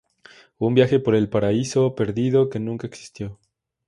[0.57, 3.37] Un viaje por el paraíso perdido que nunca existió.